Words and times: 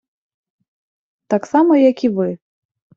Так 1.31 1.45
само 1.45 1.75
як 1.75 2.03
і 2.03 2.09
Ви. 2.09 2.37